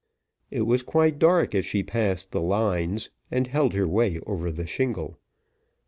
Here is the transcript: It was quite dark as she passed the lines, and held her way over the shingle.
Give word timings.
It 0.49 0.61
was 0.61 0.81
quite 0.81 1.19
dark 1.19 1.53
as 1.53 1.63
she 1.63 1.83
passed 1.83 2.31
the 2.31 2.41
lines, 2.41 3.11
and 3.29 3.45
held 3.45 3.73
her 3.75 3.87
way 3.87 4.19
over 4.25 4.49
the 4.49 4.65
shingle. 4.65 5.19